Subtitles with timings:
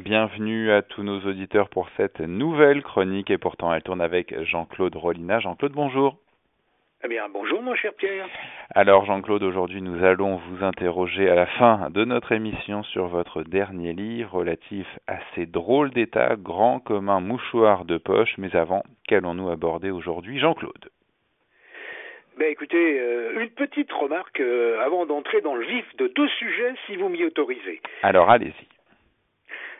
[0.00, 4.96] Bienvenue à tous nos auditeurs pour cette nouvelle chronique et pourtant elle tourne avec Jean-Claude
[4.96, 5.38] Rolina.
[5.38, 6.16] Jean-Claude, bonjour.
[7.04, 8.26] Eh bien, bonjour mon cher Pierre.
[8.74, 13.44] Alors Jean-Claude, aujourd'hui nous allons vous interroger à la fin de notre émission sur votre
[13.44, 18.34] dernier livre relatif à ces drôles d'état, grand comme un mouchoir de poche.
[18.36, 20.90] Mais avant, qu'allons-nous aborder aujourd'hui Jean-Claude?
[22.36, 26.74] Ben écoutez, euh, une petite remarque euh, avant d'entrer dans le vif de deux sujets,
[26.86, 27.80] si vous m'y autorisez.
[28.02, 28.66] Alors allez-y.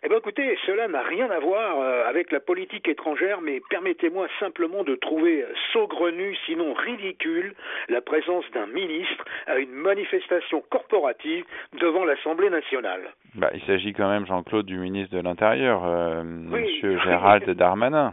[0.04, 4.26] Eh bien écoutez, cela n'a rien à voir euh, avec la politique étrangère, mais permettez-moi
[4.38, 7.54] simplement de trouver saugrenu, sinon ridicule,
[7.88, 11.46] la présence d'un ministre à une manifestation corporative
[11.80, 13.14] devant l'Assemblée nationale.
[13.34, 18.12] Bah, il s'agit quand même, Jean-Claude, du ministre de l'Intérieur, euh, Monsieur Gérald Darmanin.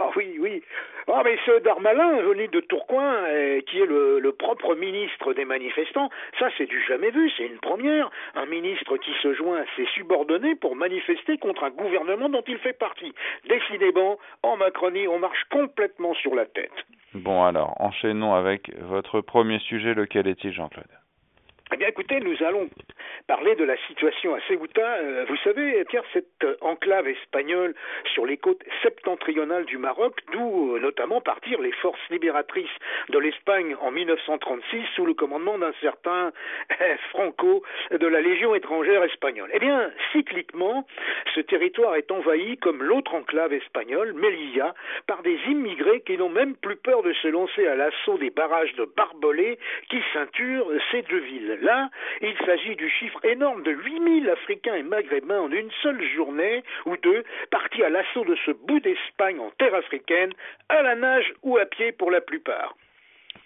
[0.00, 0.64] Ah oui, oui.
[1.12, 5.44] Ah, mais ce Darmalin, venu de Tourcoing, euh, qui est le, le, propre ministre des
[5.44, 8.10] manifestants, ça c'est du jamais vu, c'est une première.
[8.34, 12.58] Un ministre qui se joint à ses subordonnés pour manifester contre un gouvernement dont il
[12.58, 13.12] fait partie.
[13.48, 16.70] Décidément, en Macronie, on marche complètement sur la tête.
[17.14, 20.99] Bon alors, enchaînons avec votre premier sujet, lequel est-il Jean-Claude?
[21.72, 22.68] Eh bien, écoutez, nous allons
[23.28, 24.96] parler de la situation à Ceuta.
[24.96, 27.74] Euh, vous savez, Pierre, cette euh, enclave espagnole
[28.12, 32.76] sur les côtes septentrionales du Maroc, d'où euh, notamment partirent les forces libératrices
[33.10, 36.32] de l'Espagne en 1936 sous le commandement d'un certain
[37.10, 39.50] Franco de la Légion étrangère espagnole.
[39.52, 40.86] Eh bien, cycliquement,
[41.36, 44.74] ce territoire est envahi, comme l'autre enclave espagnole, Melilla,
[45.06, 48.74] par des immigrés qui n'ont même plus peur de se lancer à l'assaut des barrages
[48.74, 51.59] de barbelés qui ceinturent ces deux villes.
[51.60, 56.62] Là, il s'agit du chiffre énorme de 8000 Africains et Maghrébins en une seule journée
[56.86, 60.32] ou deux partis à l'assaut de ce bout d'Espagne en terre africaine,
[60.68, 62.76] à la nage ou à pied pour la plupart.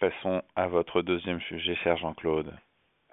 [0.01, 2.53] Passons à votre deuxième sujet, cher Jean-Claude.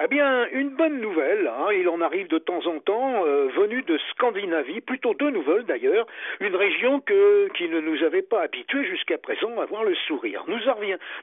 [0.03, 3.83] Eh bien, une bonne nouvelle, hein, il en arrive de temps en temps, euh, venue
[3.83, 6.07] de Scandinavie, plutôt deux nouvelles d'ailleurs,
[6.39, 10.43] une région que, qui ne nous avait pas habitués jusqu'à présent à voir le sourire.
[10.47, 10.57] Nous,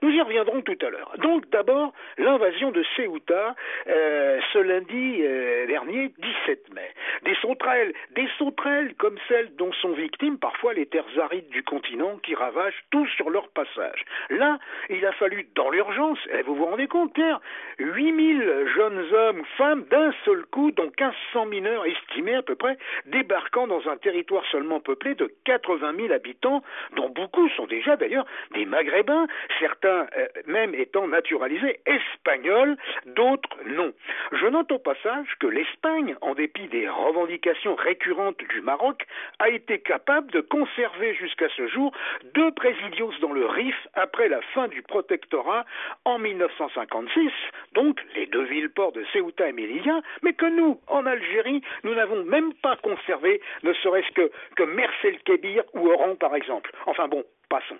[0.02, 1.12] nous y reviendrons tout à l'heure.
[1.18, 3.56] Donc d'abord, l'invasion de Ceuta,
[3.88, 6.12] euh, ce lundi euh, dernier,
[6.46, 6.90] 17 mai.
[7.24, 12.18] Des sauterelles, des sauterelles comme celles dont sont victimes parfois les terres arides du continent
[12.22, 14.04] qui ravagent tout sur leur passage.
[14.30, 17.40] Là, il a fallu, dans l'urgence, et vous vous rendez compte, Pierre,
[17.80, 22.76] 8000 jeunes hommes ou femmes d'un seul coup, dont 1500 mineurs estimés à peu près,
[23.06, 26.62] débarquant dans un territoire seulement peuplé de 80 000 habitants,
[26.96, 29.26] dont beaucoup sont déjà d'ailleurs des Maghrébins,
[29.58, 33.92] certains euh, même étant naturalisés espagnols, d'autres non.
[34.32, 39.06] Je note au passage que l'Espagne, en dépit des revendications récurrentes du Maroc,
[39.38, 41.92] a été capable de conserver jusqu'à ce jour
[42.34, 45.64] deux présidios dans le Rif après la fin du protectorat
[46.04, 47.30] en 1956,
[47.72, 51.62] donc les deux villes le port de Ceuta et Melilla, mais que nous, en Algérie,
[51.84, 56.70] nous n'avons même pas conservé, ne serait-ce que, que Mercel Kébir ou Oran, par exemple.
[56.86, 57.78] Enfin bon, passons.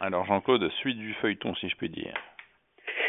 [0.00, 2.14] Alors Jean-Claude, suite du feuilleton, si je puis dire.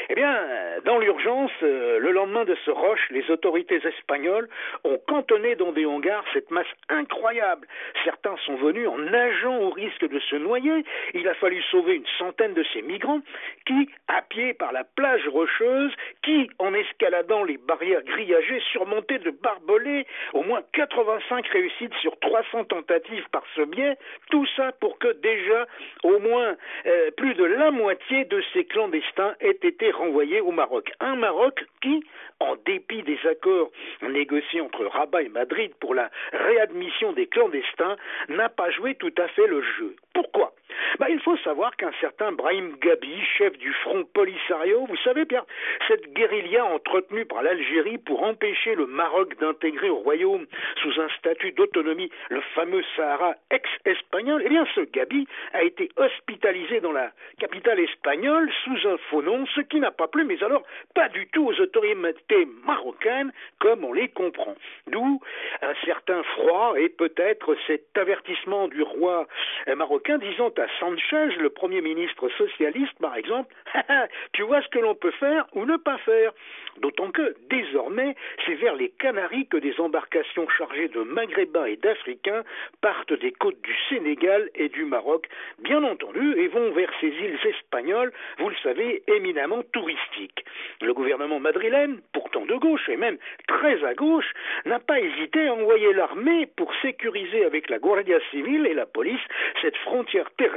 [0.09, 0.39] Eh bien,
[0.85, 4.47] dans l'urgence, euh, le lendemain de ce roche, les autorités espagnoles
[4.85, 7.67] ont cantonné dans des hangars cette masse incroyable.
[8.05, 10.85] Certains sont venus en nageant au risque de se noyer.
[11.13, 13.19] Il a fallu sauver une centaine de ces migrants
[13.65, 15.91] qui, à pied par la plage rocheuse,
[16.23, 22.63] qui, en escaladant les barrières grillagées surmontées de barbelés, au moins 85 réussites sur 300
[22.65, 23.97] tentatives par ce biais,
[24.29, 25.67] tout ça pour que déjà
[26.03, 30.91] au moins euh, plus de la moitié de ces clandestins aient été renvoyé au Maroc.
[30.99, 32.03] Un Maroc qui,
[32.39, 33.71] en dépit des accords
[34.01, 37.97] négociés entre Rabat et Madrid pour la réadmission des clandestins,
[38.29, 39.95] n'a pas joué tout à fait le jeu.
[40.13, 40.53] Pourquoi?
[40.99, 45.43] Bah, Il faut savoir qu'un certain Brahim Gabi, chef du Front Polisario, vous savez bien,
[45.87, 50.45] cette guérilla entretenue par l'Algérie pour empêcher le Maroc d'intégrer au royaume
[50.81, 56.79] sous un statut d'autonomie le fameux Sahara ex-espagnol, eh bien ce Gabi a été hospitalisé
[56.79, 60.63] dans la capitale espagnole sous un faux nom, ce qui n'a pas plu, mais alors
[60.93, 64.55] pas du tout aux autorités marocaines comme on les comprend.
[64.87, 65.21] D'où
[65.61, 69.27] un certain froid et peut-être cet avertissement du roi
[69.75, 73.53] marocain disant à Sanchez, le premier ministre socialiste par exemple,
[74.33, 76.33] tu vois ce que l'on peut faire ou ne pas faire.
[76.77, 78.15] D'autant que, désormais,
[78.45, 82.43] c'est vers les Canaries que des embarcations chargées de Maghrébins et d'Africains
[82.81, 85.27] partent des côtes du Sénégal et du Maroc,
[85.59, 90.45] bien entendu, et vont vers ces îles espagnoles, vous le savez, éminemment touristiques.
[90.81, 93.17] Le gouvernement madrilène, pourtant de gauche et même
[93.47, 94.31] très à gauche,
[94.65, 99.21] n'a pas hésité à envoyer l'armée pour sécuriser avec la Guardia civile et la police
[99.61, 100.56] cette frontière terrestre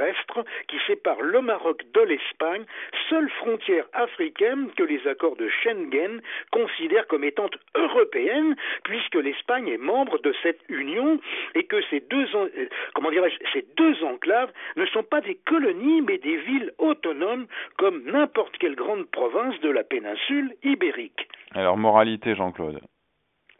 [0.67, 2.63] qui sépare le Maroc de l'Espagne,
[3.09, 6.21] seule frontière africaine que les accords de Schengen
[6.51, 11.19] considère comme étant européenne, puisque l'Espagne est membre de cette union,
[11.55, 13.09] et que ces deux, euh, comment
[13.53, 18.75] ces deux enclaves ne sont pas des colonies, mais des villes autonomes, comme n'importe quelle
[18.75, 21.27] grande province de la péninsule ibérique.
[21.53, 22.79] Alors, moralité, Jean-Claude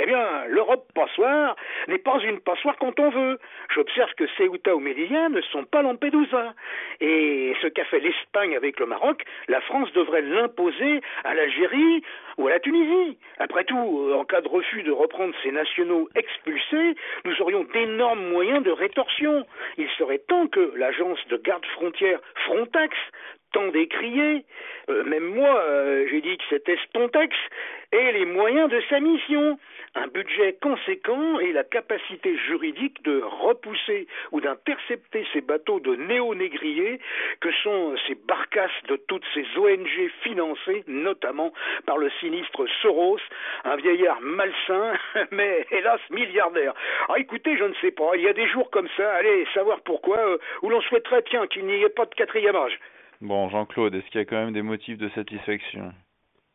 [0.01, 1.56] eh bien, l'Europe passoire
[1.88, 3.39] n'est pas une passoire quand on veut.
[3.74, 6.53] J'observe que Ceuta ou Melilla ne sont pas Lampedusa.
[7.01, 12.03] Et ce qu'a fait l'Espagne avec le Maroc, la France devrait l'imposer à l'Algérie
[12.38, 13.18] ou à la Tunisie.
[13.38, 16.95] Après tout, en cas de refus de reprendre ces nationaux expulsés,
[17.25, 19.45] nous aurions d'énormes moyens de rétorsion.
[19.77, 22.95] Il serait temps que l'agence de garde frontière Frontex
[23.54, 24.45] tant décrié,
[24.89, 27.36] euh, même moi euh, j'ai dit que c'était Spontex,
[27.92, 29.58] ait les moyens de sa mission
[29.96, 37.00] un budget conséquent et la capacité juridique de repousser ou d'intercepter ces bateaux de néo-négriers
[37.42, 41.52] que sont ces barcasses de toutes ces ONG financées notamment
[41.86, 43.20] par le sinistre Soros,
[43.66, 44.94] un vieillard malsain
[45.32, 46.74] mais hélas milliardaire.
[47.10, 49.82] Ah écoutez, je ne sais pas, il y a des jours comme ça, allez savoir
[49.82, 52.80] pourquoi, euh, où l'on souhaiterait tiens qu'il n'y ait pas de quatrième âge.
[53.20, 55.92] Bon, Jean-Claude, est-ce qu'il y a quand même des motifs de satisfaction?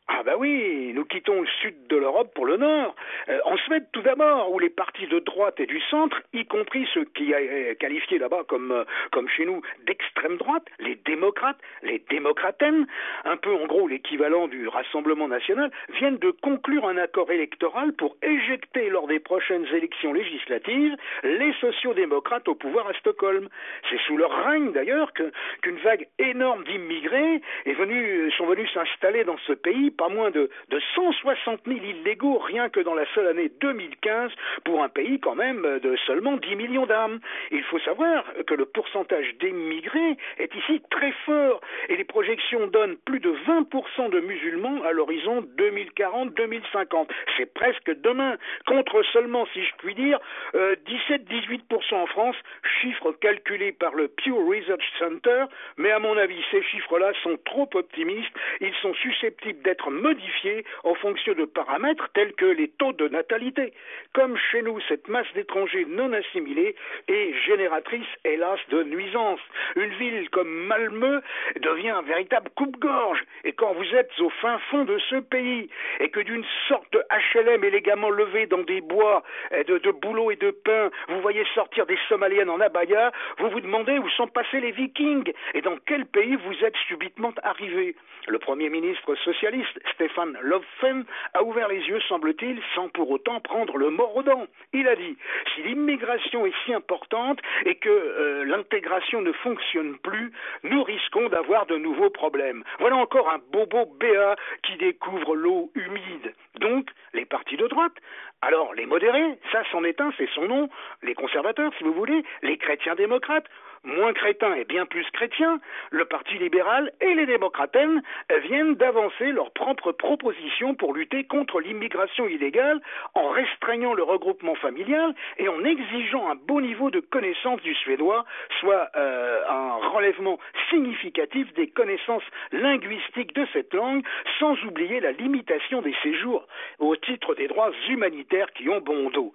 [0.09, 2.95] Ah bah oui, nous quittons le sud de l'Europe pour le nord.
[3.29, 6.87] Euh, en Suède tout d'abord, où les partis de droite et du centre, y compris
[6.95, 12.05] ceux qui est qualifiés là-bas comme, euh, comme chez nous d'extrême droite, les démocrates, les
[12.09, 12.87] démocratènes,
[13.25, 18.17] un peu en gros l'équivalent du Rassemblement national, viennent de conclure un accord électoral pour
[18.23, 20.95] éjecter lors des prochaines élections législatives
[21.25, 23.49] les sociodémocrates au pouvoir à Stockholm.
[23.91, 29.39] C'est sous leur règne d'ailleurs qu'une vague énorme d'immigrés est venue, sont venus s'installer dans
[29.39, 33.51] ce pays pas moins de, de 160 000 illégaux rien que dans la seule année
[33.61, 34.31] 2015
[34.65, 37.21] pour un pays quand même de seulement 10 millions d'âmes.
[37.51, 42.97] Il faut savoir que le pourcentage d'émigrés est ici très fort et les projections donnent
[43.05, 47.09] plus de 20% de musulmans à l'horizon 2040-2050.
[47.37, 50.19] C'est presque demain, contre seulement, si je puis dire,
[50.55, 51.61] 17-18%
[51.93, 52.37] euh, en France,
[52.81, 55.45] chiffres calculés par le Pew Research Center,
[55.77, 60.95] mais à mon avis, ces chiffres-là sont trop optimistes, ils sont susceptibles d'être modifiés en
[60.95, 63.73] fonction de paramètres tels que les taux de natalité.
[64.13, 66.75] Comme chez nous, cette masse d'étrangers non assimilés
[67.09, 69.41] est génératrice, hélas, de nuisances.
[69.77, 71.21] Une ville comme Malmö
[71.61, 73.23] devient un véritable coupe-gorge.
[73.45, 75.69] Et quand vous êtes au fin fond de ce pays
[76.01, 79.23] et que d'une sorte de HLM élégamment levé dans des bois
[79.53, 83.61] de, de boulot et de pain, vous voyez sortir des Somaliennes en abaya, vous vous
[83.61, 87.95] demandez où sont passés les Vikings et dans quel pays vous êtes subitement arrivé.
[88.29, 93.77] Le Premier ministre socialiste Stéphane Löfven a ouvert les yeux, semble-t-il, sans pour autant prendre
[93.77, 94.47] le mort aux dents.
[94.73, 95.17] Il a dit
[95.55, 100.33] si l'immigration est si importante et que euh, l'intégration ne fonctionne plus,
[100.63, 102.65] nous risquons d'avoir de nouveaux problèmes.
[102.79, 106.35] Voilà encore un bobo béat qui découvre l'eau humide.
[106.61, 107.95] Donc, les partis de droite,
[108.43, 110.69] alors les modérés, ça c'en est un, c'est son nom,
[111.03, 113.47] les conservateurs si vous voulez, les chrétiens démocrates,
[113.87, 115.61] moins crétins et bien plus chrétiens,
[115.91, 118.03] le Parti libéral et les démocratènes
[118.45, 122.81] viennent d'avancer leurs propres propositions pour lutter contre l'immigration illégale
[123.15, 128.25] en restreignant le regroupement familial et en exigeant un beau niveau de connaissance du suédois,
[128.61, 130.39] soit euh, un relèvement
[130.71, 134.05] significatif des connaissances linguistiques de cette langue,
[134.39, 136.47] sans oublier la limitation des séjours
[136.79, 139.33] au titre des droits humanitaires qui ont bon dos.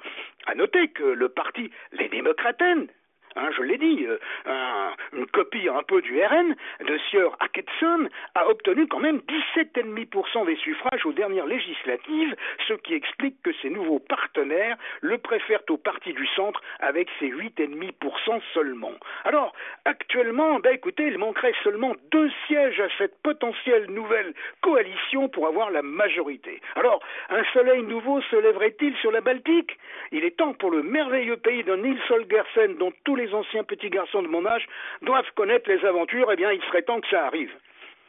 [0.48, 2.88] À noter que le parti Les Démocratènes,
[3.36, 8.48] Hein, je l'ai dit, euh, une copie un peu du RN de Sieur Atkinson a
[8.48, 9.22] obtenu quand même
[9.56, 12.36] 17,5% des suffrages aux dernières législatives,
[12.68, 17.30] ce qui explique que ses nouveaux partenaires le préfèrent au parti du centre avec ses
[17.30, 18.94] 8,5% seulement.
[19.24, 19.54] Alors,
[19.86, 25.72] actuellement, ben écoutez, il manquerait seulement deux sièges à cette potentielle nouvelle coalition pour avoir
[25.72, 26.62] la majorité.
[26.76, 29.78] Alors, un soleil nouveau se lèverait-il sur la Baltique?
[30.12, 33.90] Il est temps pour le merveilleux pays de Nils Holgersen dont tous les anciens petits
[33.90, 34.68] garçons de mon âge
[35.02, 37.52] doivent connaître les aventures, eh bien, il serait temps que ça arrive.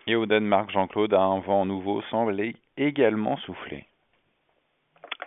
[0.06, 2.36] Et au Danemark, Jean-Claude, un vent nouveau semble
[2.76, 3.86] également souffler.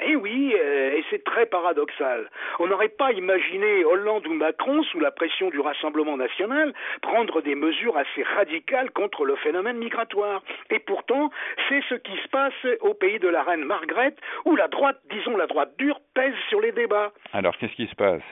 [0.01, 2.29] Eh oui, euh, et c'est très paradoxal.
[2.59, 7.55] On n'aurait pas imaginé Hollande ou Macron, sous la pression du Rassemblement national, prendre des
[7.55, 10.43] mesures assez radicales contre le phénomène migratoire.
[10.69, 11.29] Et pourtant,
[11.69, 15.37] c'est ce qui se passe au pays de la reine Margrethe, où la droite, disons
[15.37, 17.11] la droite dure, pèse sur les débats.
[17.31, 18.23] Alors, qu'est-ce qui se passe?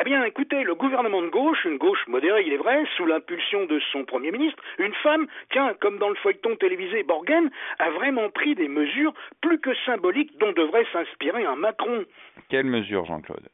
[0.00, 3.64] Eh bien, écoutez, le gouvernement de gauche, une gauche modérée, il est vrai, sous l'impulsion
[3.66, 8.28] de son Premier ministre, une femme, tiens, comme dans le feuilleton télévisé Borgen, a vraiment
[8.30, 12.04] pris des mesures plus que symboliques dont devrait s'inspirer un Macron.
[12.48, 13.48] Quelles mesures, Jean-Claude?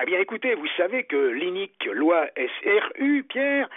[0.00, 3.68] Eh bien, écoutez, vous savez que l'inique loi SRU, Pierre,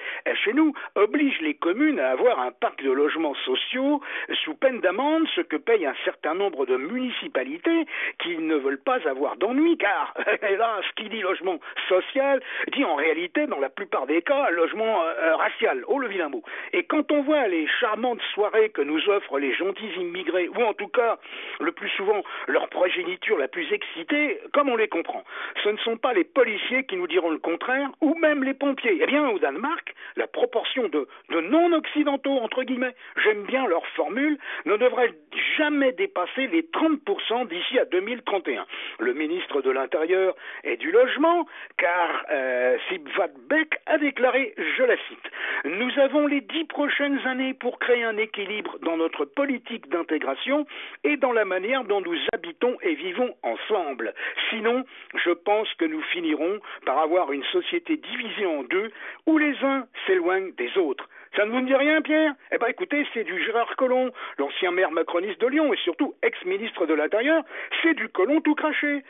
[0.43, 4.01] chez nous, oblige les communes à avoir un parc de logements sociaux
[4.43, 7.85] sous peine d'amende, ce que paye un certain nombre de municipalités
[8.23, 12.41] qui ne veulent pas avoir d'ennui, car, hélas, qui dit logement social
[12.73, 15.83] dit en réalité, dans la plupart des cas, logement euh, euh, racial.
[15.87, 16.43] Oh, le vilain mot.
[16.71, 20.73] Et quand on voit les charmantes soirées que nous offrent les gentils immigrés, ou en
[20.73, 21.17] tout cas,
[21.59, 25.23] le plus souvent, leur progéniture la plus excitée, comme on les comprend,
[25.63, 28.99] ce ne sont pas les policiers qui nous diront le contraire, ou même les pompiers.
[29.01, 34.37] Eh bien, au Danemark, la proportion de, de non-occidentaux, entre guillemets, j'aime bien leur formule,
[34.65, 35.13] ne devrait
[35.57, 38.65] jamais dépasser les 30% d'ici à 2031.
[38.99, 41.45] Le ministre de l'Intérieur et du Logement,
[41.77, 45.31] car euh, Sibvat Beck a déclaré, je la cite,
[45.65, 50.65] Nous avons les dix prochaines années pour créer un équilibre dans notre politique d'intégration
[51.03, 54.13] et dans la manière dont nous habitons et vivons ensemble.
[54.49, 54.85] Sinon,
[55.23, 58.91] je pense que nous finirons par avoir une société divisée en deux
[59.25, 61.07] où les uns s'éloignent des autres.
[61.35, 62.33] Ça ne vous dit rien, Pierre?
[62.51, 66.85] Eh bien, écoutez, c'est du Gérard Collomb, l'ancien maire macroniste de Lyon et surtout ex-ministre
[66.85, 67.43] de l'Intérieur.
[67.83, 69.03] C'est du Collomb tout craché.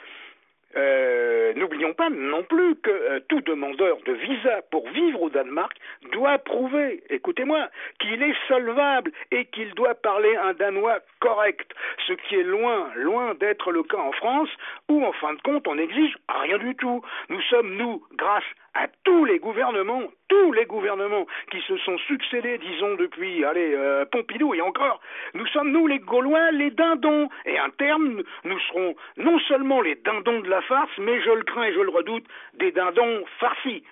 [0.78, 5.74] Euh, n'oublions pas non plus que euh, tout demandeur de visa pour vivre au Danemark
[6.12, 11.72] doit prouver, écoutez-moi, qu'il est solvable et qu'il doit parler un danois correct,
[12.08, 14.50] ce qui est loin, loin d'être le cas en France,
[14.90, 17.02] où en fin de compte on n'exige rien du tout.
[17.30, 18.44] Nous sommes, nous, grâce
[18.76, 24.06] à tous les gouvernements, tous les gouvernements qui se sont succédés, disons, depuis, allez, euh,
[24.06, 25.00] Pompidou et encore,
[25.34, 27.30] nous sommes, nous, les Gaulois, les dindons.
[27.46, 31.44] Et à terme, nous serons non seulement les dindons de la farce, mais je le
[31.44, 32.26] crains et je le redoute,
[32.60, 33.84] des dindons farcis.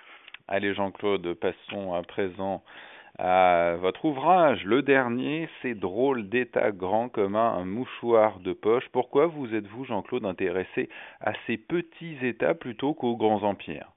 [0.50, 2.63] Allez, Jean-Claude, passons à présent
[3.18, 4.66] à votre ouvrage.
[4.66, 8.88] Le dernier, c'est drôle d'état grand commun, un mouchoir de poche.
[8.92, 10.90] Pourquoi vous êtes-vous, Jean-Claude, intéressé
[11.22, 13.94] à ces petits États plutôt qu'aux grands empires?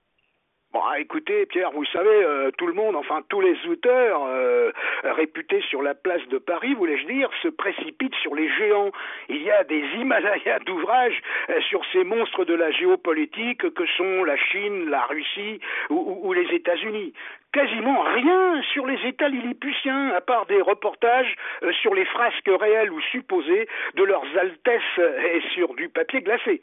[0.76, 4.71] Bon, écoutez, Pierre, vous savez, euh, tout le monde, enfin tous les auteurs euh,
[5.04, 8.90] réputés sur la place de Paris, voulais-je dire, se précipitent sur les géants.
[9.30, 11.18] Il y a des Himalayas d'ouvrages
[11.49, 16.35] euh, sur ces monstres de la géopolitique que sont la Chine, la Russie ou, ou
[16.35, 17.14] les États-Unis
[17.54, 21.35] quasiment rien sur les États lilliputiens, à part des reportages
[21.80, 26.61] sur les frasques réelles ou supposées de leurs altesses et sur du papier glacé.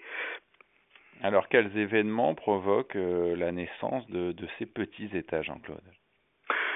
[1.24, 5.82] Alors, quels événements provoquent euh, la naissance de, de ces petits États, Jean-Claude?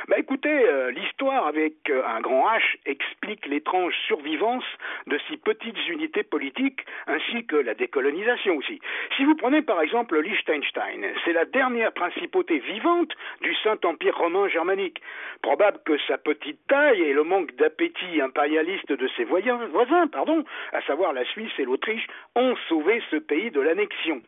[0.08, 4.63] Bah écoutez, euh, l'histoire avec euh, un grand H explique l'étrange survivance
[5.08, 8.80] de si petites unités politiques ainsi que la décolonisation aussi.
[9.16, 13.12] Si vous prenez par exemple Liechtenstein, c'est la dernière principauté vivante
[13.42, 15.01] du Saint-Empire romain germanique.
[15.42, 20.82] Probable que sa petite taille et le manque d'appétit impérialiste de ses voisins, pardon, à
[20.84, 24.22] savoir la Suisse et l'Autriche, ont sauvé ce pays de l'annexion.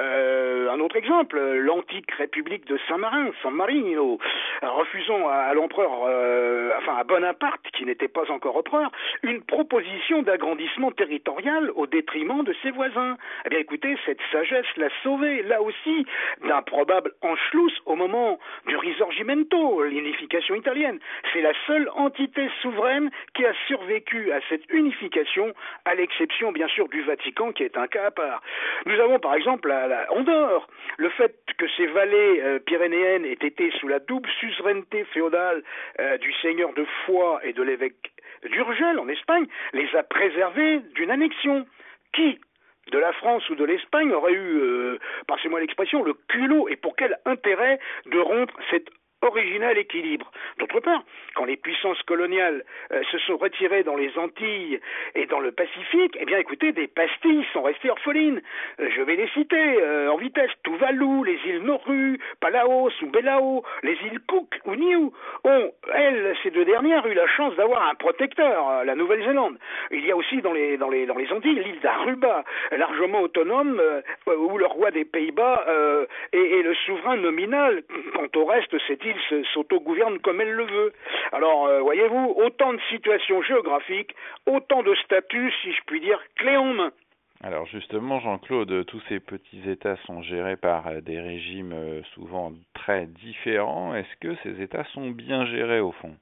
[0.00, 4.18] Euh, un autre exemple, l'antique République de Saint-Marin, San Marino,
[4.62, 8.90] refusant à, l'empereur, euh, enfin à Bonaparte, qui n'était pas encore empereur,
[9.22, 13.16] une proposition d'agrandissement territorial au détriment de ses voisins.
[13.44, 16.06] Eh bien écoutez, cette sagesse l'a sauvé, là aussi,
[16.46, 20.98] d'un probable Anschluss au moment du Risorgimento, l'unification italienne.
[21.32, 25.52] C'est la seule entité souveraine qui a survécu à cette unification,
[25.84, 28.42] à l'exception bien sûr du Vatican, qui est un cas à part.
[28.86, 33.32] Nous avons par exemple la, la Andorre, le fait que ces vallées euh, pyrénéennes aient
[33.32, 35.62] été sous la double suzeraineté féodale
[36.00, 38.12] euh, du seigneur de Foix et de l'évêque
[38.44, 41.66] d'Urgel en Espagne les a préservés d'une annexion.
[42.12, 42.38] Qui?
[42.92, 46.96] De la France ou de l'Espagne aurait eu, euh, passez-moi l'expression, le culot et pour
[46.96, 48.88] quel intérêt de rompre cette
[49.24, 50.30] original équilibre.
[50.58, 51.02] D'autre part,
[51.34, 54.80] quand les puissances coloniales euh, se sont retirées dans les Antilles
[55.14, 58.40] et dans le Pacifique, eh bien écoutez, des pastilles sont restées orphelines.
[58.80, 60.50] Euh, je vais les citer euh, en vitesse.
[60.62, 65.10] Tuvalu, les îles Nauru, Palaos ou Belao, les îles Cook ou Niue
[65.44, 69.58] ont, elles, ces deux dernières, eu la chance d'avoir un protecteur, la Nouvelle-Zélande.
[69.90, 73.80] Il y a aussi dans les, dans les, dans les Antilles l'île d'Aruba, largement autonome,
[74.26, 75.66] où le roi des Pays-Bas
[76.32, 77.82] est, est, le souverain nominal.
[78.14, 79.13] Quant au reste, cette île
[79.52, 80.92] s'autogouverne comme elle le veut.
[81.32, 84.14] Alors, euh, voyez-vous, autant de situations géographiques,
[84.46, 86.92] autant de statuts, si je puis dire, clés en main.
[87.42, 92.52] Alors justement, Jean-Claude, tous ces petits États sont gérés par euh, des régimes euh, souvent
[92.72, 93.94] très différents.
[93.94, 96.16] Est-ce que ces États sont bien gérés au fond?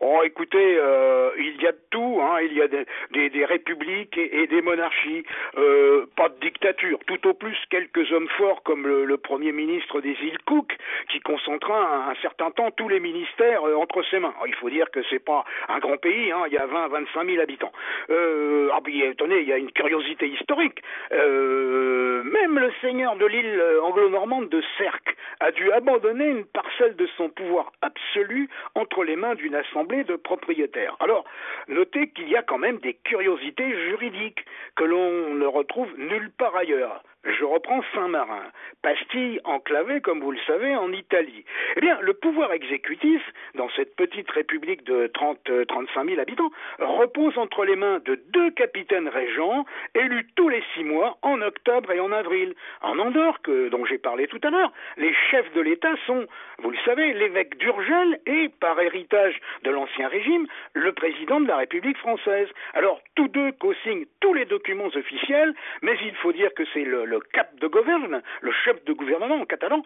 [0.00, 2.20] Oh, écoutez, euh, il y a de tout.
[2.22, 2.40] Hein.
[2.42, 5.24] Il y a des, des, des républiques et, et, des monarchies.
[5.56, 6.98] Euh, pas de dictature.
[7.06, 10.76] Tout au plus quelques hommes forts comme le, le premier ministre des îles Cook,
[11.10, 14.32] qui concentra un, un certain temps tous les ministères euh, entre ses mains.
[14.36, 16.32] Alors, il faut dire que c'est pas un grand pays.
[16.32, 16.44] Hein.
[16.46, 17.72] Il y a 20 25 000 habitants.
[18.10, 20.82] Euh, ah, puis, attendez, il y a une curiosité historique.
[21.12, 27.06] Euh, même le seigneur de l'île anglo-normande de Cerques a dû abandonner une parcelle de
[27.16, 30.96] son pouvoir absolu entre les mains d'une assemblée de propriétaires.
[31.00, 31.24] Alors,
[31.68, 34.44] notez qu'il y a quand même des curiosités juridiques
[34.76, 37.02] que l'on ne retrouve nulle part ailleurs.
[37.24, 38.44] Je reprends Saint-Marin,
[38.82, 41.44] pastille enclavée, comme vous le savez, en Italie.
[41.76, 43.22] Eh bien, le pouvoir exécutif,
[43.54, 49.08] dans cette petite république de 30-35 000 habitants, repose entre les mains de deux capitaines
[49.08, 49.64] régents,
[49.94, 52.54] élus tous les six mois, en octobre et en avril.
[52.82, 56.26] En Andorre, que, dont j'ai parlé tout à l'heure, les chefs de l'État sont,
[56.58, 61.56] vous le savez, l'évêque d'Urgel et, par héritage de l'Ancien Régime, le président de la
[61.56, 62.48] République française.
[62.74, 67.13] Alors, tous deux co-signent tous les documents officiels, mais il faut dire que c'est le
[67.32, 69.82] cap de gouverne, le chef de gouvernement en catalan,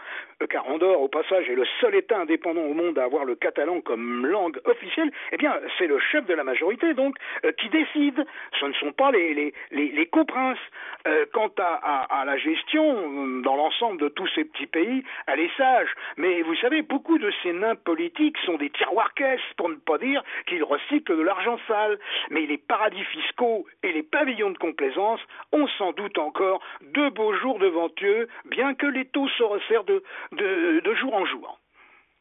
[0.50, 3.80] car Andorre, au passage, est le seul État indépendant au monde à avoir le catalan
[3.80, 8.24] comme langue officielle, eh bien, c'est le chef de la majorité, donc, euh, qui décide.
[8.58, 10.58] Ce ne sont pas les, les, les, coprinces.
[11.06, 15.56] Euh, quant à, la gestion, euh, dans l'ensemble de tous ces petits pays, elle est
[15.56, 15.88] sage.
[16.16, 20.22] Mais vous savez, beaucoup de ces nains politiques sont des tiroirs-caisses, pour ne pas dire
[20.46, 21.98] qu'ils recyclent de l'argent sale.
[22.30, 25.20] Mais les paradis fiscaux et les pavillons de complaisance
[25.52, 29.84] ont sans doute encore deux beaux jours devant eux, bien que les taux se resserrent
[29.84, 30.02] de,
[30.94, 31.58] jour en jour.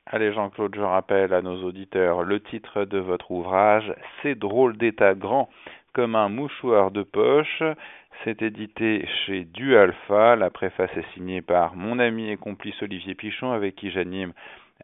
[0.07, 5.13] Allez Jean-Claude, je rappelle à nos auditeurs le titre de votre ouvrage, C'est drôle d'état
[5.13, 5.49] grand
[5.93, 7.61] comme un mouchoir de poche.
[8.23, 10.35] C'est édité chez Du Alpha.
[10.35, 14.33] La préface est signée par mon ami et complice Olivier Pichon, avec qui j'anime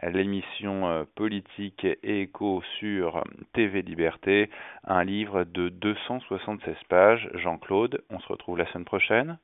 [0.04, 4.50] l'émission politique et éco sur TV Liberté.
[4.86, 7.30] Un livre de 276 pages.
[7.36, 9.38] Jean-Claude, on se retrouve la semaine prochaine.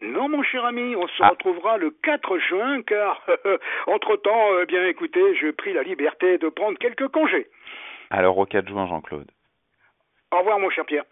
[0.00, 1.30] Non, mon cher ami, on se ah.
[1.30, 3.24] retrouvera le 4 juin, car
[3.86, 7.48] entre-temps, euh, bien écoutez, je pris la liberté de prendre quelques congés.
[8.10, 9.30] Alors au 4 juin, Jean-Claude.
[10.32, 11.04] Au revoir, mon cher Pierre.